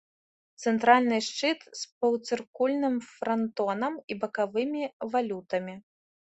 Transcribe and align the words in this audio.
Цэнтральны 0.63 1.19
шчыт 1.27 1.59
з 1.81 1.91
паўцыркульным 1.99 2.97
франтонам 3.11 3.93
і 4.11 4.21
бакавымі 4.25 4.93
валютамі. 5.17 5.81